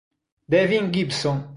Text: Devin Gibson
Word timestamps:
Devin 0.49 0.89
Gibson 0.89 1.37